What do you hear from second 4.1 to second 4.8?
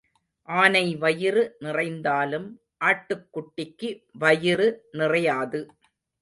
வயிறு